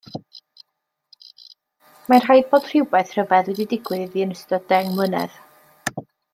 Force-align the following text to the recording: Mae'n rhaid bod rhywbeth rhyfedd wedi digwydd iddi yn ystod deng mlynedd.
Mae'n 2.07 2.25
rhaid 2.25 2.49
bod 2.55 2.67
rhywbeth 2.71 3.13
rhyfedd 3.19 3.53
wedi 3.53 3.69
digwydd 3.75 4.03
iddi 4.09 4.27
yn 4.29 4.35
ystod 4.39 4.69
deng 4.75 4.93
mlynedd. 4.97 5.41